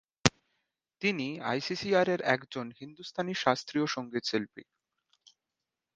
তিনি 1.01 1.27
আইসিসিআর-এর 1.43 2.21
একজন 2.35 2.67
হিন্দুস্তানি 2.79 3.33
শাস্ত্রীয় 3.35 3.87
সংগীত 3.87 4.23
শিল্পী। 4.25 4.63